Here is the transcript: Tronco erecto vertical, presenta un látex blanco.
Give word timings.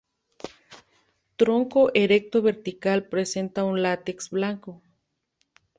Tronco 1.35 1.91
erecto 1.93 2.41
vertical, 2.41 3.05
presenta 3.07 3.63
un 3.63 3.83
látex 3.83 4.31
blanco. 4.31 4.81